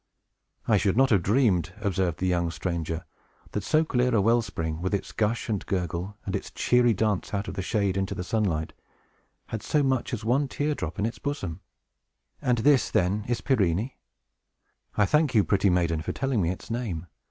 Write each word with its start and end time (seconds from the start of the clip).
"I 0.67 0.77
should 0.77 0.97
not 0.97 1.11
have 1.11 1.21
dreamed," 1.21 1.73
observed 1.79 2.17
the 2.17 2.25
young 2.25 2.49
stranger, 2.49 3.05
"that 3.51 3.63
so 3.63 3.85
clear 3.85 4.15
a 4.15 4.19
well 4.19 4.41
spring, 4.41 4.81
with 4.81 4.95
its 4.95 5.11
gush 5.11 5.47
and 5.47 5.63
gurgle, 5.67 6.17
and 6.25 6.35
its 6.35 6.49
cheery 6.49 6.95
dance 6.95 7.35
out 7.35 7.47
of 7.47 7.53
the 7.53 7.61
shade 7.61 7.95
into 7.95 8.15
the 8.15 8.23
sunlight, 8.23 8.73
had 9.49 9.61
so 9.61 9.83
much 9.83 10.11
as 10.11 10.25
one 10.25 10.47
tear 10.47 10.73
drop 10.73 10.97
in 10.97 11.05
its 11.05 11.19
bosom! 11.19 11.59
And 12.41 12.57
this, 12.57 12.89
then, 12.89 13.25
is 13.27 13.41
Pirene? 13.41 13.91
I 14.97 15.05
thank 15.05 15.35
you, 15.35 15.43
pretty 15.43 15.69
maiden, 15.69 16.01
for 16.01 16.13
telling 16.13 16.41
me 16.41 16.49
its 16.49 16.71
name. 16.71 17.05